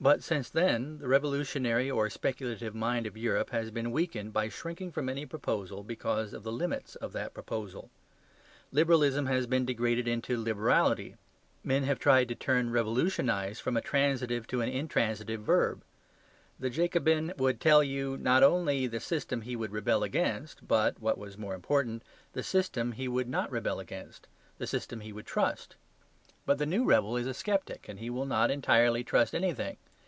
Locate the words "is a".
27.16-27.32